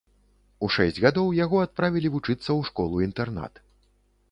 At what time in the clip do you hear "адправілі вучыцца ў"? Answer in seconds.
1.67-2.73